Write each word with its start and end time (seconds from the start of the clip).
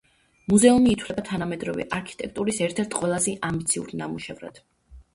მუზეუმი 0.53 0.89
ითვლება 0.93 1.25
თანამედროვე 1.27 1.87
არქიტექტურის 1.99 2.65
ერთ-ერთ 2.71 3.01
ყველაზე 3.03 3.39
ამბიციურ 3.53 3.97
ნამუშევრად. 4.05 4.65